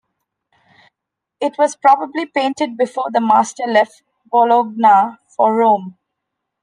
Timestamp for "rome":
5.55-5.99